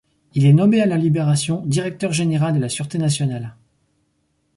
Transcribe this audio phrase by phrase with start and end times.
[0.33, 3.53] Il est nommé à la Libération directeur général de la Sûreté nationale.